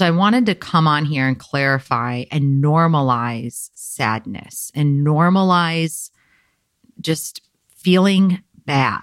So 0.00 0.06
I 0.06 0.12
wanted 0.12 0.46
to 0.46 0.54
come 0.54 0.86
on 0.86 1.04
here 1.06 1.26
and 1.26 1.36
clarify 1.36 2.22
and 2.30 2.62
normalize 2.62 3.70
sadness 3.74 4.70
and 4.72 5.04
normalize 5.04 6.12
just 7.00 7.40
feeling 7.74 8.40
bad. 8.64 9.02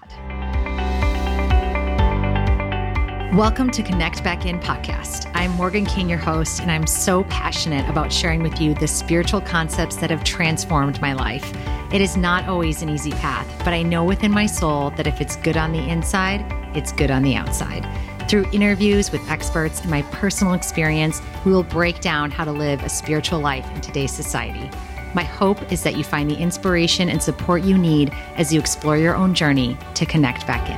Welcome 3.36 3.70
to 3.72 3.82
Connect 3.82 4.24
Back 4.24 4.46
In 4.46 4.58
podcast. 4.58 5.30
I'm 5.34 5.50
Morgan 5.50 5.84
King, 5.84 6.08
your 6.08 6.18
host, 6.18 6.62
and 6.62 6.70
I'm 6.70 6.86
so 6.86 7.24
passionate 7.24 7.86
about 7.90 8.10
sharing 8.10 8.42
with 8.42 8.58
you 8.58 8.72
the 8.72 8.88
spiritual 8.88 9.42
concepts 9.42 9.96
that 9.96 10.08
have 10.08 10.24
transformed 10.24 10.98
my 11.02 11.12
life. 11.12 11.52
It 11.92 12.00
is 12.00 12.16
not 12.16 12.48
always 12.48 12.80
an 12.80 12.88
easy 12.88 13.12
path, 13.12 13.46
but 13.66 13.74
I 13.74 13.82
know 13.82 14.02
within 14.02 14.30
my 14.30 14.46
soul 14.46 14.92
that 14.92 15.06
if 15.06 15.20
it's 15.20 15.36
good 15.36 15.58
on 15.58 15.72
the 15.72 15.90
inside, 15.90 16.42
it's 16.74 16.92
good 16.92 17.10
on 17.10 17.22
the 17.22 17.34
outside. 17.34 17.84
Through 18.28 18.46
interviews 18.50 19.12
with 19.12 19.28
experts 19.30 19.80
and 19.82 19.90
my 19.90 20.02
personal 20.02 20.52
experience, 20.52 21.22
we 21.44 21.52
will 21.52 21.62
break 21.62 22.00
down 22.00 22.32
how 22.32 22.44
to 22.44 22.50
live 22.50 22.82
a 22.82 22.88
spiritual 22.88 23.38
life 23.38 23.64
in 23.72 23.80
today's 23.80 24.10
society. 24.10 24.68
My 25.14 25.22
hope 25.22 25.72
is 25.72 25.84
that 25.84 25.96
you 25.96 26.02
find 26.02 26.28
the 26.28 26.36
inspiration 26.36 27.08
and 27.08 27.22
support 27.22 27.62
you 27.62 27.78
need 27.78 28.12
as 28.34 28.52
you 28.52 28.58
explore 28.58 28.98
your 28.98 29.14
own 29.14 29.32
journey 29.32 29.78
to 29.94 30.04
connect 30.04 30.44
back 30.44 30.68
in. 30.68 30.76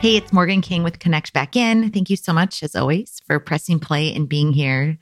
Hey, 0.00 0.16
it's 0.16 0.34
Morgan 0.34 0.60
King 0.60 0.82
with 0.82 0.98
Connect 0.98 1.32
Back 1.32 1.56
In. 1.56 1.90
Thank 1.90 2.10
you 2.10 2.16
so 2.16 2.34
much, 2.34 2.62
as 2.62 2.76
always, 2.76 3.22
for 3.26 3.40
pressing 3.40 3.80
play 3.80 4.14
and 4.14 4.28
being 4.28 4.52
here. 4.52 4.98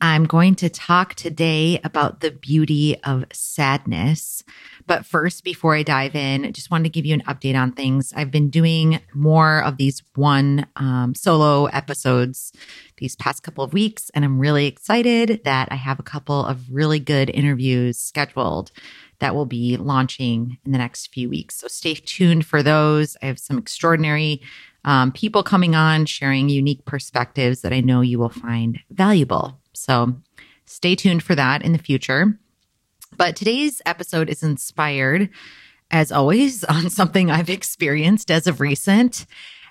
I'm 0.00 0.26
going 0.26 0.54
to 0.56 0.68
talk 0.68 1.14
today 1.14 1.80
about 1.82 2.20
the 2.20 2.30
beauty 2.30 2.96
of 3.02 3.24
sadness. 3.32 4.44
But 4.86 5.04
first, 5.04 5.42
before 5.42 5.74
I 5.74 5.82
dive 5.82 6.14
in, 6.14 6.44
I 6.44 6.52
just 6.52 6.70
wanted 6.70 6.84
to 6.84 6.90
give 6.90 7.04
you 7.04 7.14
an 7.14 7.22
update 7.22 7.60
on 7.60 7.72
things. 7.72 8.12
I've 8.14 8.30
been 8.30 8.48
doing 8.48 9.00
more 9.12 9.62
of 9.62 9.76
these 9.76 10.02
one 10.14 10.66
um, 10.76 11.14
solo 11.16 11.66
episodes 11.66 12.52
these 12.98 13.16
past 13.16 13.42
couple 13.42 13.64
of 13.64 13.72
weeks, 13.72 14.08
and 14.14 14.24
I'm 14.24 14.38
really 14.38 14.66
excited 14.66 15.40
that 15.44 15.68
I 15.72 15.76
have 15.76 15.98
a 15.98 16.04
couple 16.04 16.44
of 16.44 16.72
really 16.72 17.00
good 17.00 17.28
interviews 17.30 17.98
scheduled 17.98 18.70
that 19.18 19.34
will 19.34 19.46
be 19.46 19.76
launching 19.76 20.58
in 20.64 20.70
the 20.70 20.78
next 20.78 21.08
few 21.08 21.28
weeks. 21.28 21.56
So 21.56 21.66
stay 21.66 21.94
tuned 21.94 22.46
for 22.46 22.62
those. 22.62 23.16
I 23.20 23.26
have 23.26 23.40
some 23.40 23.58
extraordinary 23.58 24.42
um, 24.84 25.10
people 25.10 25.42
coming 25.42 25.74
on 25.74 26.06
sharing 26.06 26.48
unique 26.48 26.84
perspectives 26.84 27.62
that 27.62 27.72
I 27.72 27.80
know 27.80 28.00
you 28.00 28.18
will 28.18 28.28
find 28.28 28.78
valuable. 28.90 29.57
So 29.72 30.16
stay 30.66 30.94
tuned 30.94 31.22
for 31.22 31.34
that 31.34 31.62
in 31.62 31.72
the 31.72 31.78
future. 31.78 32.38
But 33.16 33.36
today's 33.36 33.80
episode 33.86 34.28
is 34.28 34.42
inspired, 34.42 35.30
as 35.90 36.12
always, 36.12 36.64
on 36.64 36.90
something 36.90 37.30
I've 37.30 37.50
experienced 37.50 38.30
as 38.30 38.46
of 38.46 38.60
recent. 38.60 39.26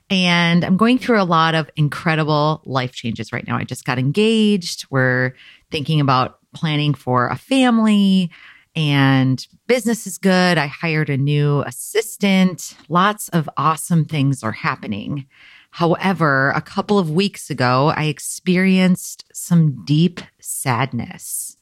And 0.09 0.63
I'm 0.63 0.77
going 0.77 0.99
through 0.99 1.21
a 1.21 1.23
lot 1.23 1.53
of 1.53 1.69
incredible 1.75 2.61
life 2.65 2.93
changes 2.93 3.33
right 3.33 3.45
now. 3.45 3.57
I 3.57 3.65
just 3.65 3.85
got 3.85 3.99
engaged. 3.99 4.85
We're 4.89 5.33
thinking 5.69 5.99
about 5.99 6.39
planning 6.53 6.93
for 6.93 7.27
a 7.27 7.35
family 7.35 8.31
and 8.77 9.45
business 9.65 10.05
is 10.05 10.19
good. 10.19 10.59
I 10.59 10.67
hired 10.67 11.09
a 11.09 11.17
new 11.17 11.61
assistant. 11.61 12.77
Lots 12.89 13.27
of 13.29 13.49
awesome 13.57 14.05
things 14.05 14.43
are 14.43 14.51
happening. 14.51 15.25
However, 15.71 16.51
a 16.55 16.61
couple 16.61 16.97
of 16.97 17.11
weeks 17.11 17.49
ago, 17.49 17.93
I 17.95 18.05
experienced 18.05 19.25
some 19.33 19.85
deep 19.85 20.21
sadness 20.39 21.57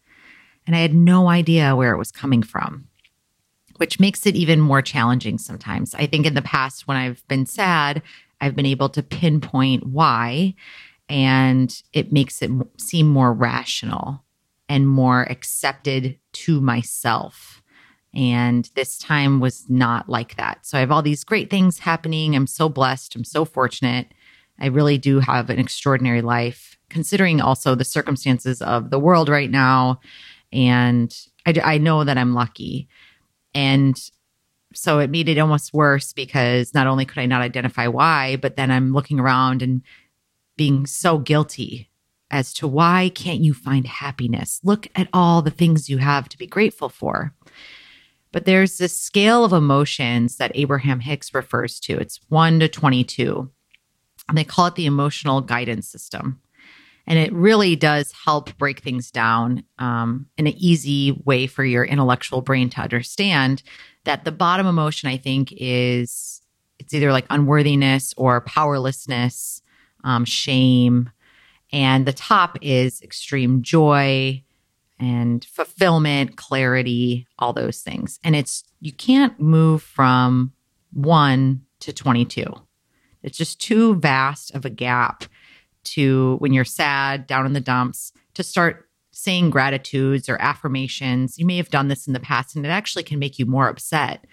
and 0.68 0.76
I 0.76 0.80
had 0.80 0.94
no 0.94 1.30
idea 1.30 1.76
where 1.76 1.94
it 1.94 1.98
was 1.98 2.12
coming 2.12 2.44
from, 2.44 2.88
which 3.78 4.00
makes 4.00 4.26
it 4.26 4.36
even 4.36 4.60
more 4.60 4.82
challenging 4.82 5.38
sometimes. 5.38 5.94
I 5.94 6.08
think 6.08 6.26
in 6.26 6.34
the 6.34 6.42
past, 6.42 6.88
when 6.88 6.98
I've 6.98 7.28
been 7.28 7.46
sad, 7.46 8.02
I've 8.42 8.56
been 8.56 8.66
able 8.66 8.90
to 8.90 9.04
pinpoint 9.04 9.86
why, 9.86 10.56
and 11.08 11.74
it 11.94 12.12
makes 12.12 12.42
it 12.42 12.52
seem 12.78 13.08
more 13.08 13.34
rational 13.34 14.24
and 14.68 14.88
more 14.88 15.24
accepted 15.30 16.18
to 16.34 16.60
myself. 16.60 17.62
And 18.16 18.70
this 18.76 18.98
time 18.98 19.40
was 19.40 19.70
not 19.70 20.08
like 20.08 20.36
that. 20.38 20.66
So 20.66 20.78
I 20.78 20.82
have 20.82 20.92
all 20.92 21.02
these 21.02 21.24
great 21.24 21.50
things 21.50 21.80
happening. 21.80 22.36
I'm 22.36 22.48
so 22.48 22.70
blessed. 22.70 23.16
I'm 23.16 23.26
so 23.26 23.44
fortunate. 23.44 24.08
I 24.60 24.68
really 24.68 24.98
do 24.98 25.20
have 25.20 25.50
an 25.50 25.60
extraordinary 25.60 26.22
life, 26.22 26.78
considering 26.90 27.42
also 27.42 27.76
the 27.76 27.84
circumstances 27.84 28.62
of 28.62 28.90
the 28.90 29.00
world 29.00 29.28
right 29.28 29.52
now 29.52 30.00
and 30.56 31.14
I, 31.46 31.54
I 31.64 31.78
know 31.78 32.04
that 32.04 32.18
I'm 32.18 32.34
lucky. 32.34 32.88
And 33.54 34.00
so 34.74 35.00
it 35.00 35.10
made 35.10 35.30
it 35.30 35.38
almost 35.38 35.74
worse 35.74 36.14
because 36.14 36.74
not 36.74 36.88
only 36.88 37.06
could 37.06 37.20
I 37.20 37.26
not 37.26 37.42
identify 37.42 37.88
why, 37.88 38.38
but 38.38 38.56
then 38.56 38.72
I'm 38.72 38.94
looking 38.94 39.20
around 39.20 39.62
and 39.62 39.82
being 40.58 40.86
so 40.86 41.18
guilty 41.18 41.90
as 42.32 42.54
to 42.54 42.68
why 42.68 43.12
can't 43.14 43.42
you 43.42 43.54
find 43.54 43.86
happiness? 43.86 44.60
Look 44.64 44.88
at 44.96 45.10
all 45.14 45.42
the 45.42 45.52
things 45.52 45.90
you 45.90 46.00
have 46.00 46.28
to 46.30 46.38
be 46.38 46.48
grateful 46.48 46.90
for. 46.90 47.34
But 48.36 48.44
there's 48.44 48.80
this 48.80 49.00
scale 49.00 49.46
of 49.46 49.54
emotions 49.54 50.36
that 50.36 50.52
Abraham 50.56 51.00
Hicks 51.00 51.34
refers 51.34 51.80
to. 51.80 51.98
It's 51.98 52.20
1 52.28 52.60
to 52.60 52.68
22. 52.68 53.50
And 54.28 54.38
they 54.38 54.44
call 54.44 54.66
it 54.66 54.76
the 54.76 54.88
emotional 54.88 55.40
guidance 55.40 55.88
system. 55.88 56.42
And 57.08 57.18
it 57.18 57.32
really 57.32 57.78
does 57.78 58.12
help 58.12 58.58
break 58.58 58.82
things 58.82 59.10
down 59.10 59.64
um, 59.80 60.26
in 60.38 60.48
an 60.48 60.54
easy 60.58 61.14
way 61.24 61.48
for 61.48 61.64
your 61.64 61.86
intellectual 61.86 62.42
brain 62.42 62.70
to 62.72 62.82
understand 62.82 63.64
that 64.04 64.26
the 64.26 64.34
bottom 64.34 64.68
emotion, 64.68 65.08
I 65.08 65.16
think, 65.16 65.54
is 65.56 66.42
it's 66.78 66.94
either 66.94 67.14
like 67.14 67.28
unworthiness 67.30 68.14
or 68.18 68.42
powerlessness, 68.42 69.62
um, 70.04 70.26
shame. 70.26 71.10
And 71.72 72.06
the 72.06 72.12
top 72.12 72.58
is 72.62 73.02
extreme 73.02 73.62
joy 73.62 74.44
and 75.00 75.44
fulfillment, 75.46 76.38
clarity, 76.38 77.28
all 77.38 77.54
those 77.54 77.82
things. 77.82 78.20
And 78.24 78.36
it's, 78.36 78.64
you 78.80 78.94
can't 78.94 79.40
move 79.40 79.82
from 79.82 80.54
one 80.94 81.62
to 81.82 81.92
22. 81.92 82.46
It's 83.24 83.38
just 83.38 83.60
too 83.60 83.96
vast 83.96 84.54
of 84.56 84.66
a 84.66 84.70
gap 84.70 85.26
to 85.84 86.38
when 86.38 86.54
you're 86.54 86.66
sad, 86.66 87.28
down 87.28 87.46
in 87.46 87.54
the 87.54 87.60
dumps, 87.60 88.12
to 88.36 88.44
start 88.44 88.90
saying 89.12 89.50
gratitudes 89.50 90.30
or 90.30 90.42
affirmations. 90.42 91.38
You 91.38 91.46
may 91.46 91.58
have 91.58 91.70
done 91.70 91.88
this 91.88 92.08
in 92.08 92.14
the 92.14 92.20
past, 92.20 92.56
and 92.56 92.66
it 92.66 92.70
actually 92.70 93.04
can 93.04 93.20
make 93.20 93.40
you 93.40 93.46
more 93.46 93.70
upset. 93.70 94.26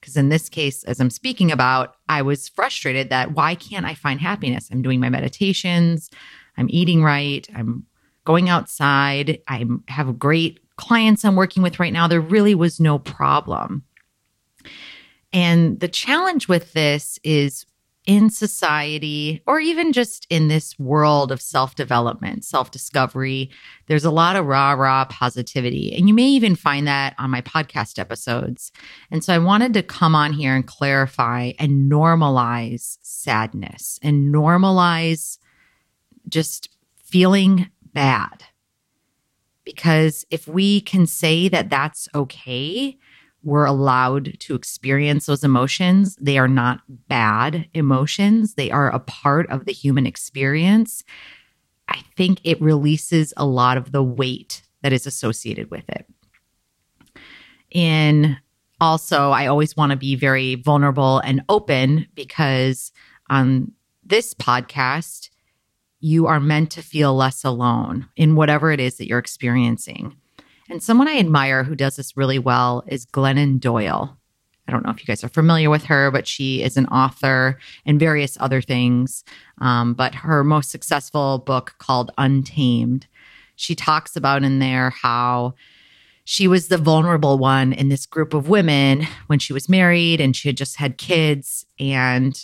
Because 0.00 0.16
in 0.16 0.28
this 0.28 0.48
case, 0.48 0.84
as 0.84 1.00
I'm 1.00 1.10
speaking 1.10 1.50
about, 1.50 1.96
I 2.08 2.22
was 2.22 2.48
frustrated 2.48 3.10
that 3.10 3.32
why 3.32 3.56
can't 3.56 3.84
I 3.84 3.94
find 3.94 4.20
happiness? 4.20 4.68
I'm 4.70 4.82
doing 4.82 5.00
my 5.00 5.08
meditations, 5.08 6.08
I'm 6.56 6.68
eating 6.70 7.02
right, 7.02 7.46
I'm 7.54 7.84
going 8.28 8.50
outside, 8.50 9.40
I 9.48 9.64
have 9.88 10.18
great 10.18 10.60
clients 10.76 11.24
I'm 11.24 11.34
working 11.34 11.62
with 11.62 11.80
right 11.80 11.94
now. 11.94 12.06
There 12.06 12.20
really 12.20 12.54
was 12.54 12.78
no 12.78 12.98
problem. 12.98 13.84
And 15.32 15.80
the 15.80 15.88
challenge 15.88 16.46
with 16.46 16.74
this 16.74 17.18
is 17.24 17.64
in 18.04 18.28
society 18.28 19.42
or 19.46 19.60
even 19.60 19.94
just 19.94 20.26
in 20.28 20.48
this 20.48 20.78
world 20.78 21.32
of 21.32 21.40
self 21.40 21.74
development, 21.74 22.44
self 22.44 22.70
discovery, 22.70 23.48
there's 23.86 24.04
a 24.04 24.10
lot 24.10 24.36
of 24.36 24.44
rah 24.44 24.72
rah 24.72 25.06
positivity. 25.06 25.94
And 25.96 26.06
you 26.06 26.12
may 26.12 26.28
even 26.28 26.54
find 26.54 26.86
that 26.86 27.14
on 27.16 27.30
my 27.30 27.40
podcast 27.40 27.98
episodes. 27.98 28.72
And 29.10 29.24
so 29.24 29.32
I 29.34 29.38
wanted 29.38 29.72
to 29.72 29.82
come 29.82 30.14
on 30.14 30.34
here 30.34 30.54
and 30.54 30.66
clarify 30.66 31.52
and 31.58 31.90
normalize 31.90 32.98
sadness 33.00 33.98
and 34.02 34.34
normalize 34.34 35.38
just 36.28 36.68
feeling 37.08 37.70
bad. 37.98 38.44
Because 39.64 40.24
if 40.30 40.46
we 40.46 40.80
can 40.80 41.04
say 41.04 41.48
that 41.48 41.68
that's 41.68 42.08
okay, 42.14 42.96
we're 43.42 43.64
allowed 43.64 44.38
to 44.38 44.54
experience 44.54 45.26
those 45.26 45.42
emotions. 45.42 46.16
They 46.20 46.38
are 46.38 46.46
not 46.46 46.82
bad 47.08 47.68
emotions, 47.74 48.54
they 48.54 48.70
are 48.70 48.88
a 48.88 49.00
part 49.00 49.50
of 49.50 49.64
the 49.64 49.72
human 49.72 50.06
experience. 50.06 51.02
I 51.88 52.04
think 52.16 52.40
it 52.44 52.62
releases 52.62 53.34
a 53.36 53.44
lot 53.44 53.76
of 53.76 53.90
the 53.90 54.02
weight 54.02 54.62
that 54.82 54.92
is 54.92 55.04
associated 55.04 55.68
with 55.68 55.88
it. 55.88 56.06
And 57.74 58.36
also, 58.80 59.32
I 59.32 59.48
always 59.48 59.76
want 59.76 59.90
to 59.90 59.96
be 59.96 60.14
very 60.14 60.54
vulnerable 60.54 61.18
and 61.18 61.42
open 61.48 62.06
because 62.14 62.92
on 63.28 63.72
this 64.04 64.34
podcast, 64.34 65.30
you 66.00 66.26
are 66.26 66.40
meant 66.40 66.70
to 66.72 66.82
feel 66.82 67.14
less 67.14 67.44
alone 67.44 68.08
in 68.16 68.36
whatever 68.36 68.70
it 68.70 68.80
is 68.80 68.96
that 68.96 69.08
you're 69.08 69.18
experiencing. 69.18 70.16
And 70.70 70.82
someone 70.82 71.08
I 71.08 71.18
admire 71.18 71.64
who 71.64 71.74
does 71.74 71.96
this 71.96 72.16
really 72.16 72.38
well 72.38 72.84
is 72.86 73.06
Glennon 73.06 73.58
Doyle. 73.58 74.16
I 74.66 74.70
don't 74.70 74.84
know 74.84 74.92
if 74.92 75.00
you 75.00 75.06
guys 75.06 75.24
are 75.24 75.30
familiar 75.30 75.70
with 75.70 75.84
her, 75.84 76.10
but 76.10 76.26
she 76.26 76.62
is 76.62 76.76
an 76.76 76.86
author 76.86 77.58
and 77.86 77.98
various 77.98 78.36
other 78.38 78.60
things. 78.60 79.24
Um, 79.62 79.94
but 79.94 80.14
her 80.16 80.44
most 80.44 80.70
successful 80.70 81.38
book 81.38 81.74
called 81.78 82.10
Untamed, 82.18 83.06
she 83.56 83.74
talks 83.74 84.14
about 84.14 84.44
in 84.44 84.58
there 84.58 84.90
how 84.90 85.54
she 86.24 86.46
was 86.46 86.68
the 86.68 86.76
vulnerable 86.76 87.38
one 87.38 87.72
in 87.72 87.88
this 87.88 88.04
group 88.04 88.34
of 88.34 88.50
women 88.50 89.06
when 89.28 89.38
she 89.38 89.54
was 89.54 89.70
married 89.70 90.20
and 90.20 90.36
she 90.36 90.50
had 90.50 90.58
just 90.58 90.76
had 90.76 90.98
kids. 90.98 91.64
And 91.80 92.38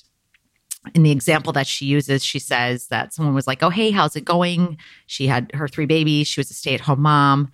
in 0.95 1.03
the 1.03 1.11
example 1.11 1.53
that 1.55 1.67
she 1.67 1.87
uses, 1.87 2.25
she 2.25 2.39
says 2.39 2.89
that 2.89 3.15
someone 3.15 3.35
was 3.35 3.47
like, 3.47 3.63
Oh, 3.63 3.71
hey, 3.71 3.91
how's 3.91 4.17
it 4.17 4.25
going? 4.25 4.77
She 5.07 5.27
had 5.27 5.51
her 5.55 5.69
three 5.69 5.87
babies. 5.87 6.27
She 6.27 6.41
was 6.41 6.51
a 6.51 6.55
stay 6.55 6.75
at 6.75 6.81
home 6.81 7.03
mom. 7.03 7.51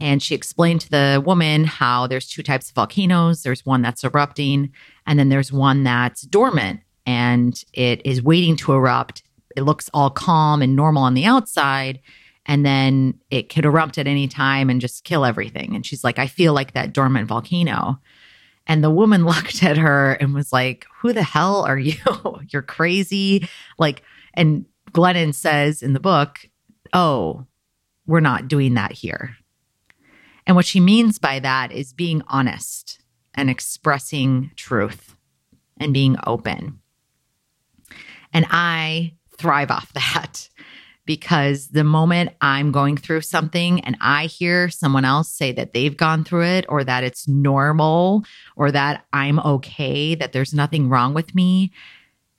And 0.00 0.22
she 0.22 0.36
explained 0.36 0.82
to 0.82 0.90
the 0.90 1.22
woman 1.24 1.64
how 1.64 2.06
there's 2.06 2.28
two 2.28 2.44
types 2.44 2.68
of 2.68 2.76
volcanoes 2.76 3.42
there's 3.42 3.66
one 3.66 3.82
that's 3.82 4.04
erupting, 4.04 4.70
and 5.06 5.18
then 5.18 5.28
there's 5.28 5.52
one 5.52 5.82
that's 5.82 6.22
dormant 6.22 6.80
and 7.08 7.64
it 7.72 8.02
is 8.04 8.22
waiting 8.22 8.54
to 8.54 8.74
erupt. 8.74 9.22
It 9.56 9.62
looks 9.62 9.88
all 9.94 10.10
calm 10.10 10.60
and 10.60 10.76
normal 10.76 11.02
on 11.02 11.14
the 11.14 11.24
outside. 11.24 12.00
And 12.44 12.66
then 12.66 13.18
it 13.30 13.48
could 13.48 13.64
erupt 13.64 13.96
at 13.96 14.06
any 14.06 14.28
time 14.28 14.68
and 14.68 14.78
just 14.78 15.04
kill 15.04 15.24
everything. 15.24 15.74
And 15.74 15.86
she's 15.86 16.04
like, 16.04 16.18
I 16.18 16.26
feel 16.26 16.52
like 16.52 16.72
that 16.72 16.92
dormant 16.92 17.26
volcano. 17.26 17.98
And 18.68 18.84
the 18.84 18.90
woman 18.90 19.24
looked 19.26 19.64
at 19.64 19.78
her 19.78 20.12
and 20.12 20.34
was 20.34 20.52
like, 20.52 20.86
Who 21.00 21.12
the 21.12 21.22
hell 21.22 21.62
are 21.62 21.78
you? 21.78 21.96
You're 22.50 22.62
crazy. 22.62 23.48
Like, 23.78 24.02
and 24.34 24.66
Glennon 24.92 25.34
says 25.34 25.82
in 25.82 25.94
the 25.94 26.00
book, 26.00 26.48
Oh, 26.92 27.46
we're 28.06 28.20
not 28.20 28.48
doing 28.48 28.74
that 28.74 28.92
here. 28.92 29.36
And 30.46 30.56
what 30.56 30.64
she 30.64 30.80
means 30.80 31.18
by 31.18 31.40
that 31.40 31.72
is 31.72 31.92
being 31.92 32.22
honest 32.28 33.00
and 33.34 33.50
expressing 33.50 34.50
truth 34.56 35.14
and 35.78 35.92
being 35.92 36.16
open. 36.26 36.80
And 38.32 38.46
I 38.50 39.14
thrive 39.36 39.70
off 39.70 39.92
that 39.94 40.48
because 41.08 41.68
the 41.68 41.84
moment 41.84 42.34
I'm 42.42 42.70
going 42.70 42.98
through 42.98 43.22
something 43.22 43.80
and 43.80 43.96
I 43.98 44.26
hear 44.26 44.68
someone 44.68 45.06
else 45.06 45.30
say 45.30 45.52
that 45.52 45.72
they've 45.72 45.96
gone 45.96 46.22
through 46.22 46.44
it 46.44 46.66
or 46.68 46.84
that 46.84 47.02
it's 47.02 47.26
normal 47.26 48.24
or 48.56 48.70
that 48.70 49.06
I'm 49.14 49.38
okay, 49.40 50.14
that 50.16 50.34
there's 50.34 50.52
nothing 50.52 50.90
wrong 50.90 51.14
with 51.14 51.34
me, 51.34 51.72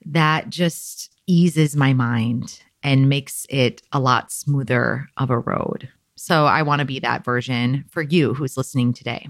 that 0.06 0.51
just 0.51 1.12
eases 1.25 1.75
my 1.75 1.94
mind 1.94 2.62
and 2.83 3.10
makes 3.10 3.48
it 3.50 3.81
a 3.92 4.00
lot 4.00 4.31
smoother 4.31 5.10
of 5.18 5.31
a 5.31 5.39
road. 5.39 5.89
So 6.13 6.45
I 6.45 6.62
want 6.62 6.81
to 6.81 6.86
be 6.86 7.00
that 7.00 7.25
version 7.25 7.86
for 7.89 8.04
you 8.04 8.36
who's 8.36 8.56
listening 8.56 8.94
today. 8.94 9.30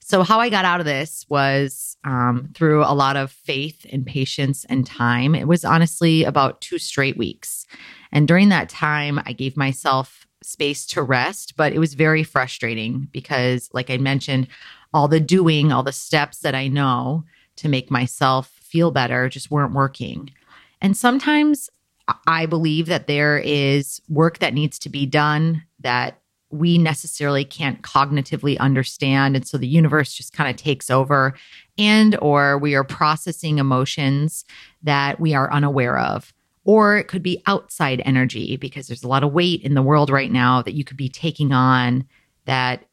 So, 0.00 0.22
how 0.22 0.40
I 0.40 0.50
got 0.50 0.66
out 0.66 0.80
of 0.80 0.86
this 0.86 1.24
was 1.30 1.89
um, 2.04 2.50
through 2.54 2.82
a 2.82 2.94
lot 2.94 3.16
of 3.16 3.30
faith 3.30 3.86
and 3.92 4.06
patience 4.06 4.64
and 4.68 4.86
time. 4.86 5.34
It 5.34 5.48
was 5.48 5.64
honestly 5.64 6.24
about 6.24 6.60
two 6.60 6.78
straight 6.78 7.16
weeks. 7.16 7.66
And 8.12 8.26
during 8.26 8.48
that 8.48 8.68
time, 8.68 9.20
I 9.26 9.32
gave 9.32 9.56
myself 9.56 10.26
space 10.42 10.86
to 10.86 11.02
rest, 11.02 11.54
but 11.56 11.72
it 11.72 11.78
was 11.78 11.94
very 11.94 12.22
frustrating 12.22 13.08
because, 13.12 13.68
like 13.72 13.90
I 13.90 13.98
mentioned, 13.98 14.48
all 14.92 15.08
the 15.08 15.20
doing, 15.20 15.72
all 15.72 15.82
the 15.82 15.92
steps 15.92 16.38
that 16.40 16.54
I 16.54 16.68
know 16.68 17.24
to 17.56 17.68
make 17.68 17.90
myself 17.90 18.48
feel 18.62 18.90
better 18.90 19.28
just 19.28 19.50
weren't 19.50 19.74
working. 19.74 20.30
And 20.80 20.96
sometimes 20.96 21.68
I 22.26 22.46
believe 22.46 22.86
that 22.86 23.06
there 23.06 23.38
is 23.38 24.00
work 24.08 24.38
that 24.38 24.54
needs 24.54 24.78
to 24.80 24.88
be 24.88 25.06
done 25.06 25.62
that 25.80 26.20
we 26.50 26.78
necessarily 26.78 27.44
can't 27.44 27.82
cognitively 27.82 28.58
understand 28.58 29.36
and 29.36 29.46
so 29.46 29.56
the 29.56 29.68
universe 29.68 30.12
just 30.12 30.32
kind 30.32 30.50
of 30.50 30.56
takes 30.56 30.90
over 30.90 31.34
and 31.80 32.16
or 32.20 32.58
we 32.58 32.74
are 32.74 32.84
processing 32.84 33.58
emotions 33.58 34.44
that 34.82 35.18
we 35.18 35.32
are 35.34 35.52
unaware 35.52 35.98
of. 35.98 36.32
Or 36.64 36.98
it 36.98 37.08
could 37.08 37.22
be 37.22 37.42
outside 37.46 38.02
energy 38.04 38.58
because 38.58 38.86
there's 38.86 39.02
a 39.02 39.08
lot 39.08 39.24
of 39.24 39.32
weight 39.32 39.62
in 39.62 39.72
the 39.72 39.82
world 39.82 40.10
right 40.10 40.30
now 40.30 40.60
that 40.60 40.74
you 40.74 40.84
could 40.84 40.98
be 40.98 41.08
taking 41.08 41.52
on 41.52 42.06
that 42.44 42.84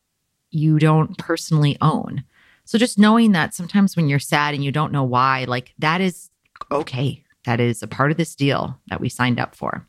you 0.51 0.79
don't 0.79 1.17
personally 1.17 1.77
own. 1.81 2.23
So 2.63 2.77
just 2.77 2.97
knowing 2.97 3.33
that 3.33 3.53
sometimes 3.53 3.97
when 3.97 4.07
you're 4.07 4.19
sad 4.19 4.53
and 4.53 4.63
you 4.63 4.71
don't 4.71 4.93
know 4.93 5.03
why 5.03 5.43
like 5.47 5.73
that 5.79 5.99
is 5.99 6.29
okay. 6.71 7.23
That 7.45 7.59
is 7.59 7.83
a 7.83 7.87
part 7.87 8.11
of 8.11 8.17
this 8.17 8.35
deal 8.35 8.79
that 8.87 9.01
we 9.01 9.09
signed 9.09 9.39
up 9.39 9.53
for. 9.53 9.85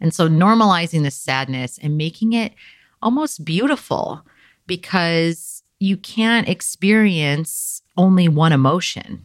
And 0.00 0.12
so 0.12 0.28
normalizing 0.28 1.02
the 1.02 1.10
sadness 1.10 1.78
and 1.82 1.96
making 1.96 2.34
it 2.34 2.52
almost 3.00 3.44
beautiful 3.44 4.22
because 4.66 5.59
you 5.80 5.96
can't 5.96 6.48
experience 6.48 7.82
only 7.96 8.28
one 8.28 8.52
emotion. 8.52 9.24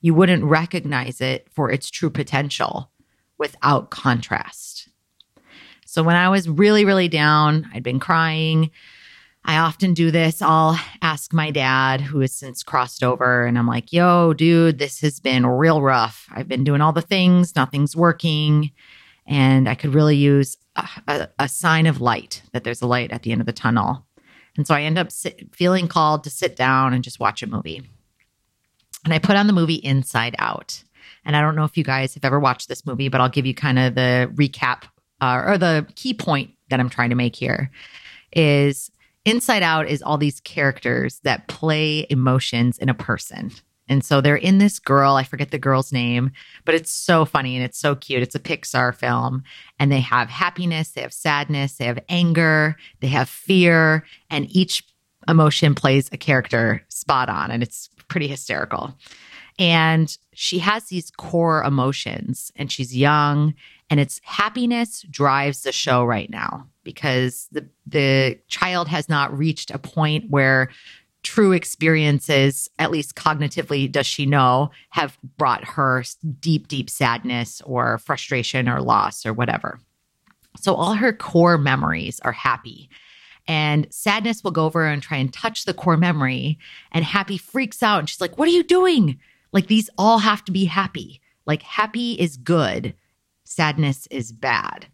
You 0.00 0.14
wouldn't 0.14 0.44
recognize 0.44 1.20
it 1.20 1.46
for 1.50 1.70
its 1.70 1.90
true 1.90 2.10
potential 2.10 2.90
without 3.38 3.90
contrast. 3.90 4.88
So 5.84 6.02
when 6.02 6.16
I 6.16 6.30
was 6.30 6.48
really, 6.48 6.84
really 6.84 7.08
down, 7.08 7.68
I'd 7.72 7.82
been 7.82 8.00
crying, 8.00 8.70
I 9.44 9.58
often 9.58 9.94
do 9.94 10.10
this. 10.10 10.42
I'll 10.42 10.78
ask 11.02 11.32
my 11.32 11.50
dad, 11.50 12.00
who 12.00 12.20
has 12.20 12.32
since 12.32 12.62
crossed 12.62 13.04
over, 13.04 13.44
and 13.44 13.58
I'm 13.58 13.68
like, 13.68 13.92
yo, 13.92 14.32
dude, 14.32 14.78
this 14.78 15.00
has 15.00 15.20
been 15.20 15.46
real 15.46 15.82
rough. 15.82 16.26
I've 16.32 16.48
been 16.48 16.64
doing 16.64 16.80
all 16.80 16.92
the 16.92 17.02
things, 17.02 17.54
nothing's 17.54 17.94
working. 17.94 18.72
And 19.26 19.68
I 19.68 19.74
could 19.74 19.94
really 19.94 20.16
use 20.16 20.56
a, 20.76 20.88
a, 21.06 21.28
a 21.40 21.48
sign 21.48 21.86
of 21.86 22.00
light 22.00 22.42
that 22.52 22.64
there's 22.64 22.82
a 22.82 22.86
light 22.86 23.12
at 23.12 23.22
the 23.22 23.32
end 23.32 23.40
of 23.40 23.46
the 23.46 23.52
tunnel. 23.52 24.05
And 24.56 24.66
so 24.66 24.74
I 24.74 24.82
end 24.82 24.98
up 24.98 25.12
sit, 25.12 25.54
feeling 25.54 25.88
called 25.88 26.24
to 26.24 26.30
sit 26.30 26.56
down 26.56 26.92
and 26.92 27.04
just 27.04 27.20
watch 27.20 27.42
a 27.42 27.46
movie. 27.46 27.82
And 29.04 29.14
I 29.14 29.18
put 29.18 29.36
on 29.36 29.46
the 29.46 29.52
movie 29.52 29.74
Inside 29.74 30.34
Out. 30.38 30.82
And 31.24 31.36
I 31.36 31.40
don't 31.40 31.56
know 31.56 31.64
if 31.64 31.76
you 31.76 31.84
guys 31.84 32.14
have 32.14 32.24
ever 32.24 32.40
watched 32.40 32.68
this 32.68 32.86
movie, 32.86 33.08
but 33.08 33.20
I'll 33.20 33.28
give 33.28 33.46
you 33.46 33.54
kind 33.54 33.78
of 33.78 33.94
the 33.94 34.30
recap 34.34 34.84
uh, 35.20 35.42
or 35.44 35.58
the 35.58 35.86
key 35.94 36.14
point 36.14 36.50
that 36.70 36.80
I'm 36.80 36.90
trying 36.90 37.10
to 37.10 37.16
make 37.16 37.36
here 37.36 37.70
is 38.32 38.90
Inside 39.24 39.62
Out 39.62 39.88
is 39.88 40.02
all 40.02 40.18
these 40.18 40.40
characters 40.40 41.20
that 41.24 41.48
play 41.48 42.06
emotions 42.10 42.78
in 42.78 42.88
a 42.88 42.94
person. 42.94 43.50
And 43.88 44.04
so 44.04 44.20
they're 44.20 44.36
in 44.36 44.58
this 44.58 44.78
girl, 44.78 45.14
I 45.14 45.22
forget 45.22 45.50
the 45.50 45.58
girl's 45.58 45.92
name, 45.92 46.32
but 46.64 46.74
it's 46.74 46.90
so 46.90 47.24
funny 47.24 47.56
and 47.56 47.64
it's 47.64 47.78
so 47.78 47.94
cute. 47.94 48.22
It's 48.22 48.34
a 48.34 48.40
Pixar 48.40 48.94
film. 48.94 49.44
And 49.78 49.92
they 49.92 50.00
have 50.00 50.28
happiness, 50.28 50.90
they 50.90 51.02
have 51.02 51.12
sadness, 51.12 51.74
they 51.74 51.84
have 51.84 51.98
anger, 52.08 52.76
they 53.00 53.08
have 53.08 53.28
fear, 53.28 54.04
and 54.30 54.50
each 54.50 54.84
emotion 55.28 55.74
plays 55.74 56.08
a 56.12 56.16
character 56.16 56.84
spot 56.88 57.28
on. 57.28 57.50
And 57.50 57.62
it's 57.62 57.88
pretty 58.08 58.26
hysterical. 58.26 58.94
And 59.58 60.16
she 60.34 60.58
has 60.58 60.86
these 60.86 61.10
core 61.10 61.62
emotions, 61.62 62.52
and 62.56 62.70
she's 62.70 62.94
young, 62.94 63.54
and 63.88 64.00
it's 64.00 64.20
happiness 64.24 65.02
drives 65.10 65.62
the 65.62 65.72
show 65.72 66.04
right 66.04 66.28
now 66.28 66.68
because 66.84 67.48
the 67.52 67.66
the 67.86 68.38
child 68.48 68.88
has 68.88 69.08
not 69.08 69.36
reached 69.36 69.70
a 69.70 69.78
point 69.78 70.28
where 70.28 70.70
true 71.26 71.50
experiences, 71.50 72.70
at 72.78 72.92
least 72.92 73.16
cognitively, 73.16 73.90
does 73.90 74.06
she 74.06 74.26
know, 74.26 74.70
have 74.90 75.18
brought 75.36 75.64
her 75.64 76.04
deep, 76.40 76.68
deep 76.68 76.88
sadness 76.88 77.60
or 77.62 77.98
frustration 77.98 78.68
or 78.68 78.80
loss 78.80 79.26
or 79.26 79.32
whatever. 79.32 79.80
So 80.60 80.74
all 80.74 80.94
her 80.94 81.12
core 81.12 81.58
memories 81.58 82.20
are 82.20 82.32
happy. 82.32 82.88
And 83.48 83.86
sadness 83.90 84.44
will 84.44 84.52
go 84.52 84.64
over 84.64 84.86
and 84.86 85.02
try 85.02 85.18
and 85.18 85.32
touch 85.32 85.64
the 85.64 85.74
core 85.74 85.96
memory. 85.96 86.58
And 86.92 87.04
happy 87.04 87.38
freaks 87.38 87.82
out 87.82 87.98
and 87.98 88.08
she's 88.08 88.20
like, 88.20 88.38
What 88.38 88.48
are 88.48 88.52
you 88.52 88.62
doing? 88.62 89.18
Like 89.52 89.66
these 89.66 89.90
all 89.98 90.18
have 90.18 90.44
to 90.44 90.52
be 90.52 90.64
happy. 90.64 91.20
Like 91.44 91.62
happy 91.62 92.12
is 92.12 92.36
good, 92.36 92.94
sadness 93.44 94.06
is 94.10 94.30
bad. 94.32 94.86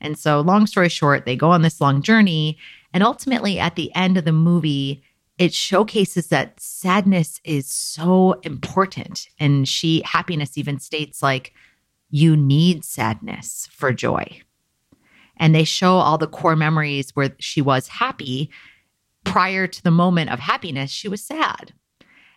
And 0.00 0.18
so, 0.18 0.40
long 0.40 0.66
story 0.66 0.88
short, 0.88 1.26
they 1.26 1.36
go 1.36 1.50
on 1.50 1.62
this 1.62 1.80
long 1.80 2.02
journey. 2.02 2.58
And 2.92 3.02
ultimately, 3.02 3.58
at 3.58 3.76
the 3.76 3.94
end 3.94 4.16
of 4.16 4.24
the 4.24 4.32
movie, 4.32 5.02
it 5.40 5.54
showcases 5.54 6.26
that 6.26 6.60
sadness 6.60 7.40
is 7.44 7.66
so 7.72 8.34
important. 8.42 9.26
And 9.38 9.66
she, 9.66 10.02
happiness 10.04 10.58
even 10.58 10.78
states, 10.78 11.22
like, 11.22 11.54
you 12.10 12.36
need 12.36 12.84
sadness 12.84 13.66
for 13.72 13.90
joy. 13.94 14.42
And 15.38 15.54
they 15.54 15.64
show 15.64 15.94
all 15.94 16.18
the 16.18 16.26
core 16.26 16.56
memories 16.56 17.16
where 17.16 17.34
she 17.38 17.62
was 17.62 17.88
happy. 17.88 18.50
Prior 19.24 19.66
to 19.66 19.82
the 19.82 19.90
moment 19.90 20.28
of 20.28 20.40
happiness, 20.40 20.90
she 20.90 21.08
was 21.08 21.24
sad. 21.24 21.72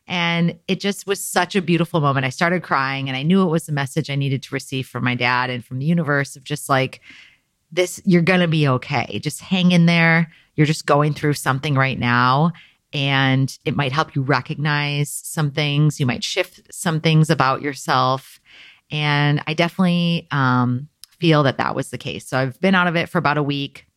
And 0.07 0.57
it 0.69 0.79
just 0.79 1.05
was 1.05 1.21
such 1.21 1.57
a 1.57 1.61
beautiful 1.61 1.99
moment. 1.99 2.25
I 2.25 2.29
started 2.29 2.63
crying 2.63 3.09
and 3.09 3.17
I 3.17 3.23
knew 3.23 3.43
it 3.43 3.51
was 3.51 3.65
the 3.65 3.73
message 3.73 4.09
I 4.09 4.15
needed 4.15 4.43
to 4.43 4.55
receive 4.55 4.87
from 4.87 5.03
my 5.03 5.15
dad 5.15 5.49
and 5.49 5.65
from 5.65 5.79
the 5.79 5.85
universe 5.85 6.37
of 6.37 6.45
just 6.45 6.69
like, 6.69 7.01
this, 7.69 8.01
you're 8.05 8.21
going 8.21 8.39
to 8.39 8.47
be 8.47 8.65
okay. 8.65 9.19
Just 9.21 9.41
hang 9.41 9.73
in 9.73 9.87
there. 9.87 10.31
You're 10.55 10.67
just 10.67 10.85
going 10.85 11.13
through 11.13 11.33
something 11.33 11.75
right 11.75 11.99
now. 11.99 12.53
And 12.93 13.57
it 13.65 13.75
might 13.75 13.91
help 13.91 14.15
you 14.15 14.21
recognize 14.21 15.09
some 15.09 15.51
things. 15.51 15.99
You 15.99 16.05
might 16.05 16.23
shift 16.23 16.61
some 16.71 16.99
things 16.99 17.29
about 17.29 17.61
yourself. 17.61 18.39
And 18.91 19.41
I 19.47 19.53
definitely 19.53 20.27
um, 20.31 20.89
feel 21.19 21.43
that 21.43 21.57
that 21.57 21.75
was 21.75 21.89
the 21.89 21.97
case. 21.97 22.27
So 22.27 22.37
I've 22.37 22.59
been 22.61 22.75
out 22.75 22.87
of 22.87 22.95
it 22.95 23.09
for 23.09 23.17
about 23.17 23.37
a 23.37 23.43
week. 23.43 23.87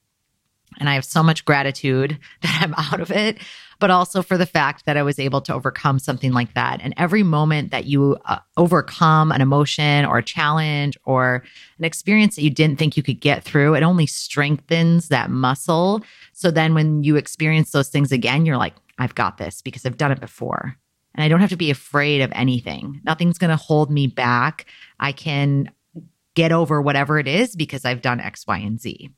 And 0.78 0.88
I 0.88 0.94
have 0.94 1.04
so 1.04 1.22
much 1.22 1.44
gratitude 1.44 2.18
that 2.42 2.60
I'm 2.62 2.74
out 2.74 3.00
of 3.00 3.10
it 3.10 3.38
but 3.78 3.90
also 3.90 4.22
for 4.22 4.38
the 4.38 4.46
fact 4.46 4.86
that 4.86 4.96
I 4.96 5.02
was 5.02 5.18
able 5.18 5.40
to 5.42 5.54
overcome 5.54 5.98
something 5.98 6.32
like 6.32 6.54
that. 6.54 6.80
And 6.82 6.94
every 6.96 7.22
moment 7.22 7.70
that 7.70 7.84
you 7.84 8.16
uh, 8.24 8.38
overcome 8.56 9.32
an 9.32 9.40
emotion 9.40 10.04
or 10.04 10.18
a 10.18 10.22
challenge 10.22 10.96
or 11.04 11.42
an 11.78 11.84
experience 11.84 12.36
that 12.36 12.42
you 12.42 12.50
didn't 12.50 12.78
think 12.78 12.96
you 12.96 13.02
could 13.02 13.20
get 13.20 13.44
through, 13.44 13.74
it 13.74 13.82
only 13.82 14.06
strengthens 14.06 15.08
that 15.08 15.30
muscle. 15.30 16.02
So 16.32 16.50
then 16.50 16.74
when 16.74 17.02
you 17.02 17.16
experience 17.16 17.70
those 17.72 17.88
things 17.88 18.12
again, 18.12 18.46
you're 18.46 18.56
like, 18.56 18.74
I've 18.98 19.14
got 19.14 19.38
this 19.38 19.62
because 19.62 19.84
I've 19.84 19.96
done 19.98 20.12
it 20.12 20.20
before. 20.20 20.76
and 21.14 21.24
I 21.24 21.28
don't 21.28 21.40
have 21.40 21.50
to 21.50 21.56
be 21.56 21.70
afraid 21.70 22.20
of 22.20 22.30
anything. 22.34 23.00
Nothing's 23.04 23.38
going 23.38 23.50
to 23.50 23.56
hold 23.56 23.90
me 23.90 24.06
back. 24.06 24.66
I 25.00 25.12
can 25.12 25.70
get 26.34 26.52
over 26.52 26.82
whatever 26.82 27.18
it 27.18 27.26
is 27.26 27.56
because 27.56 27.84
I've 27.84 28.02
done 28.02 28.20
X, 28.20 28.46
Y, 28.46 28.58
and 28.58 28.80
Z. 28.80 29.10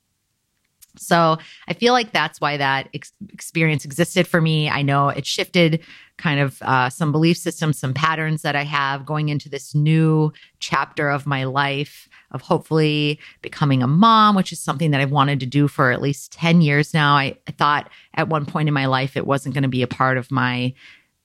So 0.96 1.38
I 1.68 1.74
feel 1.74 1.92
like 1.92 2.12
that's 2.12 2.40
why 2.40 2.56
that 2.56 2.88
ex- 2.94 3.12
experience 3.32 3.84
existed 3.84 4.26
for 4.26 4.40
me. 4.40 4.68
I 4.68 4.82
know 4.82 5.08
it 5.10 5.26
shifted 5.26 5.80
kind 6.16 6.40
of 6.40 6.60
uh, 6.62 6.90
some 6.90 7.12
belief 7.12 7.36
systems, 7.36 7.78
some 7.78 7.94
patterns 7.94 8.42
that 8.42 8.56
I 8.56 8.64
have 8.64 9.06
going 9.06 9.28
into 9.28 9.48
this 9.48 9.74
new 9.74 10.32
chapter 10.58 11.08
of 11.08 11.26
my 11.26 11.44
life 11.44 12.07
of 12.30 12.42
hopefully 12.42 13.18
becoming 13.42 13.82
a 13.82 13.86
mom, 13.86 14.36
which 14.36 14.52
is 14.52 14.60
something 14.60 14.90
that 14.90 15.00
I've 15.00 15.10
wanted 15.10 15.40
to 15.40 15.46
do 15.46 15.66
for 15.68 15.90
at 15.90 16.02
least 16.02 16.32
10 16.32 16.60
years 16.60 16.92
now. 16.92 17.14
I, 17.14 17.36
I 17.46 17.52
thought 17.52 17.90
at 18.14 18.28
one 18.28 18.44
point 18.44 18.68
in 18.68 18.74
my 18.74 18.86
life 18.86 19.16
it 19.16 19.26
wasn't 19.26 19.54
going 19.54 19.62
to 19.62 19.68
be 19.68 19.82
a 19.82 19.86
part 19.86 20.18
of 20.18 20.30
my 20.30 20.74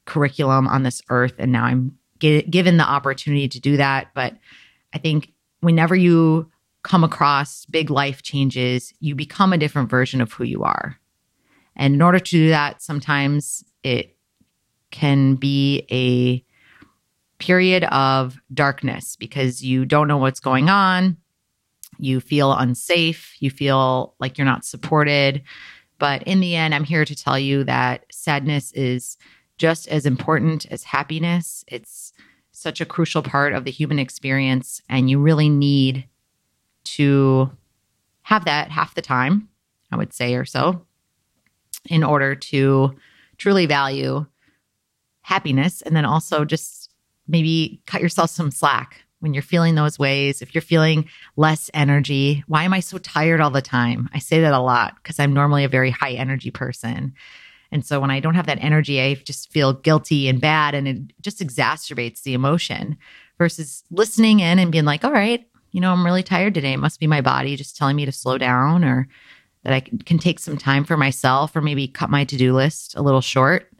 curriculum 0.06 0.68
on 0.68 0.84
this 0.84 1.02
earth. 1.10 1.36
And 1.40 1.52
now 1.52 1.66
I'm 1.66 1.98
given 2.20 2.78
the 2.78 2.84
opportunity 2.84 3.50
to 3.50 3.60
do 3.60 3.78
that. 3.78 4.08
But 4.14 4.36
I 4.94 4.98
think 4.98 5.34
whenever 5.60 5.96
you 5.96 6.50
come 6.84 7.04
across 7.04 7.66
big 7.66 7.90
life 7.90 8.22
changes, 8.22 8.94
you 9.00 9.16
become 9.16 9.52
a 9.52 9.58
different 9.58 9.90
version 9.90 10.22
of 10.22 10.32
who 10.32 10.44
you 10.44 10.64
are. 10.64 11.00
And 11.76 11.96
in 11.96 12.02
order 12.02 12.20
to 12.20 12.32
do 12.32 12.50
that, 12.50 12.82
sometimes 12.82 13.64
it 13.84 14.16
can 14.92 15.36
be 15.36 15.86
a 15.92 16.46
period 17.44 17.84
of 17.84 18.38
darkness 18.54 19.18
because 19.18 19.62
you 19.62 19.84
don't 19.84 20.08
know 20.08 20.18
what's 20.18 20.40
going 20.40 20.70
on. 20.70 21.18
You 21.98 22.22
feel 22.22 22.54
unsafe. 22.54 23.36
You 23.40 23.52
feel 23.52 24.16
like 24.18 24.38
you're 24.38 24.46
not 24.46 24.64
supported. 24.64 25.44
But 26.00 26.24
in 26.24 26.40
the 26.40 26.56
end, 26.56 26.74
I'm 26.74 26.86
here 26.86 27.04
to 27.04 27.16
tell 27.16 27.38
you 27.38 27.66
that 27.66 28.06
sadness 28.12 28.72
is 28.72 29.18
just 29.58 29.90
as 29.90 30.06
important 30.06 30.66
as 30.72 30.86
happiness. 30.86 31.66
It's 31.68 32.14
such 32.54 32.80
a 32.80 32.86
crucial 32.86 33.22
part 33.22 33.52
of 33.52 33.66
the 33.66 33.72
human 33.72 34.00
experience, 34.00 34.82
and 34.88 35.10
you 35.10 35.20
really 35.20 35.50
need 35.50 36.08
to 36.86 37.52
have 38.22 38.46
that 38.46 38.72
half 38.72 38.96
the 38.96 39.02
time, 39.02 39.50
I 39.92 39.98
would 39.98 40.14
say, 40.14 40.36
or 40.36 40.46
so, 40.46 40.86
in 41.90 42.06
order 42.06 42.36
to 42.36 42.96
truly 43.38 43.66
value 43.66 44.26
happiness. 45.24 45.82
And 45.82 45.94
then 45.94 46.06
also 46.06 46.46
just 46.46 46.83
maybe 47.28 47.82
cut 47.86 48.02
yourself 48.02 48.30
some 48.30 48.52
slack 48.52 49.04
when 49.20 49.34
you're 49.34 49.42
feeling 49.44 49.76
those 49.76 49.98
ways. 49.98 50.42
If 50.42 50.54
you're 50.54 50.62
feeling 50.62 51.08
less 51.38 51.70
energy, 51.74 52.44
why 52.48 52.64
am 52.64 52.74
I 52.74 52.82
so 52.82 52.98
tired 52.98 53.40
all 53.40 53.52
the 53.52 53.62
time? 53.62 54.10
I 54.14 54.20
say 54.20 54.42
that 54.42 54.54
a 54.54 54.60
lot 54.60 54.96
because 55.02 55.20
I'm 55.20 55.34
normally 55.34 55.64
a 55.64 55.70
very 55.70 55.92
high 55.92 56.12
energy 56.12 56.52
person. 56.52 57.14
And 57.72 57.86
so 57.86 58.00
when 58.00 58.12
I 58.12 58.20
don't 58.20 58.36
have 58.36 58.46
that 58.46 58.62
energy, 58.62 59.02
I 59.02 59.16
just 59.16 59.52
feel 59.52 59.74
guilty 59.74 60.28
and 60.28 60.40
bad, 60.40 60.76
and 60.76 60.88
it 60.88 60.98
just 61.22 61.40
exacerbates 61.40 62.22
the 62.22 62.36
emotion 62.36 62.98
versus 63.40 63.84
listening 63.90 64.42
in 64.42 64.60
and 64.60 64.72
being 64.72 64.86
like, 64.86 65.04
all 65.04 65.12
right, 65.12 65.48
you 65.72 65.82
know, 65.82 65.92
I'm 65.92 66.06
really 66.06 66.22
tired 66.22 66.54
today. 66.54 66.74
It 66.74 66.78
must 66.78 67.00
be 67.00 67.08
my 67.08 67.22
body 67.22 67.56
just 67.56 67.76
telling 67.76 67.96
me 67.96 68.06
to 68.06 68.12
slow 68.12 68.38
down 68.38 68.84
or 68.84 69.08
that 69.64 69.74
I 69.74 69.80
can 69.80 70.20
take 70.20 70.40
some 70.40 70.58
time 70.58 70.84
for 70.84 70.98
myself 70.98 71.56
or 71.56 71.62
maybe 71.62 71.88
cut 71.88 72.12
my 72.12 72.26
to 72.26 72.38
do 72.38 72.54
list 72.54 72.96
a 72.96 73.02
little 73.02 73.22
short. 73.22 73.72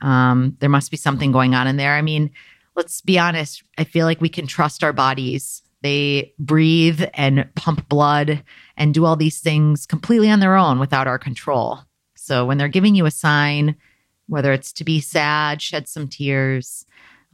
Um, 0.00 0.56
there 0.60 0.70
must 0.70 0.90
be 0.90 0.96
something 0.96 1.30
going 1.30 1.54
on 1.54 1.66
in 1.66 1.76
there. 1.76 1.94
I 1.94 2.02
mean, 2.02 2.30
let's 2.76 3.00
be 3.00 3.18
honest. 3.18 3.64
I 3.78 3.84
feel 3.84 4.06
like 4.06 4.20
we 4.20 4.28
can 4.28 4.46
trust 4.46 4.84
our 4.84 4.92
bodies. 4.92 5.62
They 5.82 6.34
breathe 6.38 7.02
and 7.14 7.48
pump 7.54 7.88
blood 7.88 8.42
and 8.76 8.94
do 8.94 9.04
all 9.04 9.16
these 9.16 9.40
things 9.40 9.86
completely 9.86 10.30
on 10.30 10.40
their 10.40 10.56
own 10.56 10.78
without 10.78 11.06
our 11.06 11.18
control. 11.18 11.80
So 12.14 12.44
when 12.44 12.58
they're 12.58 12.68
giving 12.68 12.94
you 12.94 13.06
a 13.06 13.10
sign, 13.10 13.76
whether 14.28 14.52
it's 14.52 14.72
to 14.74 14.84
be 14.84 15.00
sad, 15.00 15.62
shed 15.62 15.88
some 15.88 16.08
tears, 16.08 16.84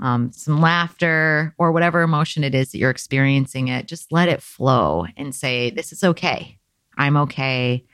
um, 0.00 0.32
some 0.32 0.60
laughter, 0.60 1.54
or 1.58 1.72
whatever 1.72 2.02
emotion 2.02 2.44
it 2.44 2.54
is 2.54 2.72
that 2.72 2.78
you're 2.78 2.90
experiencing 2.90 3.68
it, 3.68 3.86
just 3.86 4.12
let 4.12 4.28
it 4.28 4.42
flow 4.42 5.06
and 5.16 5.34
say, 5.34 5.70
This 5.70 5.92
is 5.92 6.04
okay. 6.04 6.58
I'm 6.96 7.16
okay. 7.16 7.84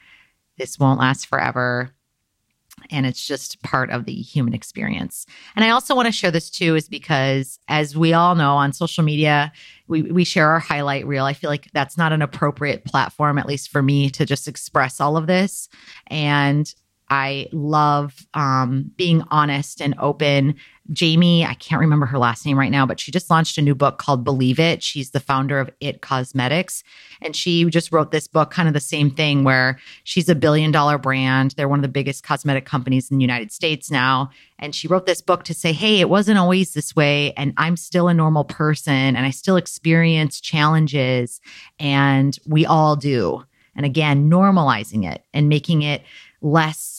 This 0.57 0.78
won't 0.78 0.99
last 0.99 1.26
forever. 1.26 1.93
And 2.90 3.06
it's 3.06 3.26
just 3.26 3.62
part 3.62 3.90
of 3.90 4.04
the 4.04 4.14
human 4.14 4.54
experience. 4.54 5.26
And 5.56 5.64
I 5.64 5.70
also 5.70 5.94
want 5.94 6.06
to 6.06 6.12
share 6.12 6.30
this 6.30 6.50
too, 6.50 6.76
is 6.76 6.88
because 6.88 7.58
as 7.68 7.97
we 7.97 8.12
all 8.12 8.35
know 8.35 8.56
on 8.56 8.73
social 8.73 9.04
media, 9.04 9.52
we, 9.87 10.02
we 10.02 10.25
share 10.25 10.50
our 10.50 10.58
highlight 10.61 11.06
reel. 11.06 11.25
I 11.25 11.32
feel 11.32 11.50
like 11.50 11.70
that's 11.73 11.97
not 11.97 12.12
an 12.12 12.23
appropriate 12.23 12.85
platform, 12.85 13.38
at 13.38 13.47
least 13.47 13.70
for 13.70 13.82
me, 13.82 14.11
to 14.11 14.26
just 14.26 14.49
express 14.49 15.00
all 15.00 15.16
of 15.16 15.26
this. 15.26 15.68
And 16.08 16.73
I 17.11 17.49
love 17.52 18.26
um, 18.35 18.90
being 18.97 19.23
honest 19.30 19.80
and 19.80 19.94
open. 19.99 20.56
Jamie, 20.90 21.45
I 21.45 21.54
can't 21.54 21.80
remember 21.80 22.07
her 22.07 22.18
last 22.18 22.47
name 22.47 22.59
right 22.59 22.71
now, 22.71 22.87
but 22.87 22.99
she 22.99 23.12
just 23.12 23.28
launched 23.28 23.59
a 23.59 23.62
new 23.62 23.75
book 23.75 23.99
called 23.99 24.25
Believe 24.25 24.59
It. 24.59 24.83
She's 24.83 25.11
the 25.11 25.21
founder 25.21 25.61
of 25.61 25.71
It 25.80 26.00
Cosmetics. 26.00 26.83
And 27.21 27.37
she 27.37 27.64
just 27.66 27.92
wrote 27.92 28.11
this 28.11 28.26
book, 28.26 28.50
kind 28.50 28.68
of 28.68 28.75
the 28.75 28.80
same 28.80 29.11
thing, 29.11 29.45
where 29.45 29.78
she's 30.04 30.30
a 30.30 30.35
billion 30.35 30.73
dollar 30.73 30.97
brand. 30.97 31.52
They're 31.57 31.68
one 31.68 31.78
of 31.78 31.83
the 31.83 31.88
biggest 31.88 32.23
cosmetic 32.23 32.64
companies 32.64 33.11
in 33.11 33.18
the 33.18 33.23
United 33.23 33.52
States 33.52 33.90
now. 33.90 34.30
And 34.59 34.75
she 34.75 34.88
wrote 34.88 35.04
this 35.04 35.21
book 35.21 35.45
to 35.45 35.54
say, 35.54 35.73
hey, 35.73 36.00
it 36.00 36.09
wasn't 36.09 36.38
always 36.38 36.73
this 36.73 36.97
way. 36.97 37.33
And 37.35 37.52
I'm 37.59 37.76
still 37.76 38.09
a 38.09 38.14
normal 38.14 38.45
person 38.45 38.92
and 38.92 39.26
I 39.26 39.30
still 39.30 39.57
experience 39.57 40.40
challenges. 40.40 41.40
And 41.78 42.38
we 42.47 42.64
all 42.64 42.97
do. 42.97 43.45
And 43.76 43.85
again, 43.85 44.28
normalizing 44.28 45.09
it 45.09 45.23
and 45.35 45.49
making 45.49 45.83
it 45.83 46.02
less 46.40 46.98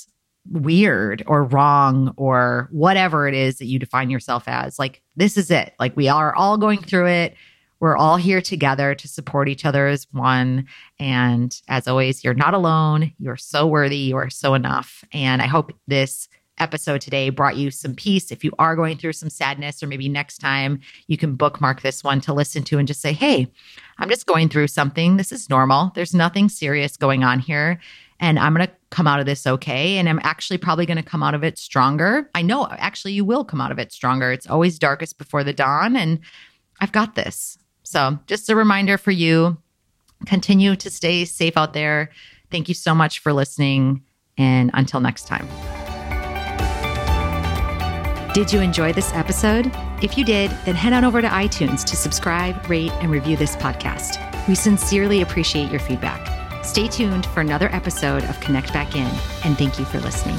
weird 0.51 1.23
or 1.27 1.43
wrong 1.43 2.13
or 2.17 2.67
whatever 2.71 3.27
it 3.27 3.33
is 3.33 3.57
that 3.57 3.65
you 3.65 3.79
define 3.79 4.09
yourself 4.09 4.43
as. 4.47 4.79
Like, 4.79 5.01
this 5.15 5.37
is 5.37 5.51
it. 5.51 5.73
Like, 5.79 5.95
we 5.95 6.07
are 6.07 6.35
all 6.35 6.57
going 6.57 6.81
through 6.81 7.07
it. 7.07 7.35
We're 7.79 7.97
all 7.97 8.17
here 8.17 8.41
together 8.41 8.93
to 8.93 9.07
support 9.07 9.47
each 9.47 9.65
other 9.65 9.87
as 9.87 10.07
one. 10.11 10.65
And 10.99 11.55
as 11.69 11.87
always, 11.87 12.23
you're 12.23 12.33
not 12.33 12.53
alone. 12.53 13.13
You're 13.19 13.37
so 13.37 13.67
worthy. 13.67 13.97
You 13.97 14.17
are 14.17 14.29
so 14.29 14.53
enough. 14.53 15.03
And 15.13 15.41
I 15.41 15.47
hope 15.47 15.71
this 15.87 16.27
episode 16.57 16.99
today 16.99 17.29
brought 17.29 17.55
you 17.55 17.71
some 17.71 17.95
peace. 17.95 18.31
If 18.33 18.43
you 18.43 18.51
are 18.59 18.75
going 18.75 18.97
through 18.97 19.13
some 19.13 19.29
sadness, 19.29 19.81
or 19.81 19.87
maybe 19.87 20.09
next 20.09 20.39
time 20.39 20.81
you 21.07 21.17
can 21.17 21.35
bookmark 21.35 21.81
this 21.81 22.03
one 22.03 22.19
to 22.21 22.33
listen 22.33 22.63
to 22.63 22.77
and 22.77 22.87
just 22.87 22.99
say, 22.99 23.13
Hey, 23.13 23.47
I'm 23.97 24.09
just 24.09 24.25
going 24.25 24.49
through 24.49 24.67
something. 24.67 25.15
This 25.15 25.31
is 25.31 25.49
normal. 25.49 25.93
There's 25.95 26.13
nothing 26.13 26.49
serious 26.49 26.97
going 26.97 27.23
on 27.23 27.39
here 27.39 27.79
and 28.19 28.37
I'm 28.37 28.53
going 28.53 28.67
to 28.67 28.73
come 28.89 29.07
out 29.07 29.19
of 29.19 29.25
this 29.25 29.45
okay. 29.45 29.97
And 29.97 30.09
I'm 30.09 30.19
actually 30.23 30.57
probably 30.57 30.85
going 30.85 30.97
to 30.97 31.03
come 31.03 31.23
out 31.23 31.35
of 31.35 31.43
it 31.43 31.57
stronger. 31.57 32.29
I 32.33 32.41
know 32.41 32.67
actually 32.71 33.13
you 33.13 33.23
will 33.23 33.43
come 33.45 33.61
out 33.61 33.71
of 33.71 33.79
it 33.79 33.91
stronger. 33.91 34.31
It's 34.31 34.47
always 34.47 34.79
darkest 34.79 35.17
before 35.17 35.43
the 35.43 35.53
dawn. 35.53 35.95
And 35.95 36.19
I've 36.79 36.91
got 36.91 37.15
this. 37.15 37.57
So 37.83 38.17
just 38.27 38.49
a 38.49 38.55
reminder 38.55 38.97
for 38.97 39.11
you 39.11 39.57
continue 40.25 40.75
to 40.75 40.89
stay 40.89 41.23
safe 41.25 41.55
out 41.55 41.73
there. 41.73 42.09
Thank 42.51 42.67
you 42.67 42.75
so 42.75 42.93
much 42.93 43.19
for 43.19 43.31
listening. 43.31 44.03
And 44.37 44.71
until 44.73 44.99
next 44.99 45.27
time. 45.27 45.47
Did 48.33 48.53
you 48.53 48.61
enjoy 48.61 48.93
this 48.93 49.11
episode? 49.13 49.71
If 50.01 50.17
you 50.17 50.23
did, 50.23 50.51
then 50.65 50.75
head 50.75 50.93
on 50.93 51.03
over 51.03 51.21
to 51.21 51.27
iTunes 51.27 51.83
to 51.85 51.95
subscribe, 51.95 52.69
rate, 52.69 52.91
and 53.01 53.11
review 53.11 53.35
this 53.35 53.55
podcast. 53.55 54.47
We 54.47 54.55
sincerely 54.55 55.21
appreciate 55.21 55.69
your 55.71 55.79
feedback. 55.79 56.38
Stay 56.69 56.87
tuned 56.87 57.25
for 57.25 57.41
another 57.41 57.67
episode 57.73 58.23
of 58.25 58.39
Connect 58.41 58.71
Back 58.71 58.95
In, 58.95 59.11
and 59.43 59.57
thank 59.57 59.79
you 59.79 59.85
for 59.85 59.99
listening. 60.01 60.37